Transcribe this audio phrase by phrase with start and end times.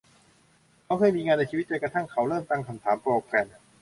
[0.83, 3.47] เขาเคยมีงานในชีวิต จนกระทั่งเขาเริ่มตั้งคำถามโปรแกรม